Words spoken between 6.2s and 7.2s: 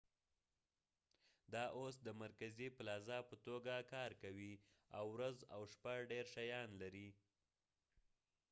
شيان لري